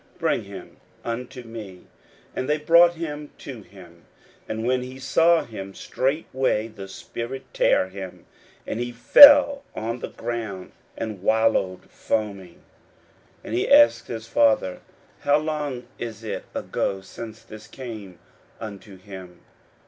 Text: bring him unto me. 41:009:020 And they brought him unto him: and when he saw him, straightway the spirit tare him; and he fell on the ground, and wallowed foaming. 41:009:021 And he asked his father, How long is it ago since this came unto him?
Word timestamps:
bring 0.17 0.45
him 0.45 0.77
unto 1.05 1.43
me. 1.43 1.81
41:009:020 2.35 2.37
And 2.37 2.49
they 2.49 2.57
brought 2.57 2.95
him 2.95 3.19
unto 3.35 3.61
him: 3.61 4.05
and 4.49 4.65
when 4.65 4.81
he 4.81 4.97
saw 4.97 5.43
him, 5.43 5.75
straightway 5.75 6.67
the 6.69 6.87
spirit 6.87 7.43
tare 7.53 7.87
him; 7.87 8.25
and 8.65 8.79
he 8.79 8.91
fell 8.91 9.61
on 9.75 9.99
the 9.99 10.09
ground, 10.09 10.71
and 10.97 11.21
wallowed 11.21 11.83
foaming. 11.91 12.63
41:009:021 13.43 13.43
And 13.43 13.53
he 13.53 13.69
asked 13.71 14.07
his 14.07 14.27
father, 14.27 14.81
How 15.19 15.37
long 15.37 15.85
is 15.99 16.23
it 16.23 16.45
ago 16.55 17.01
since 17.01 17.43
this 17.43 17.67
came 17.67 18.17
unto 18.59 18.97
him? 18.97 19.41